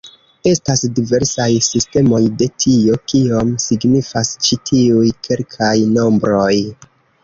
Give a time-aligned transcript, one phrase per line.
[0.51, 6.55] Estas diversaj sistemoj de tio, kion signifas ĉi tiuj kelkaj nombroj.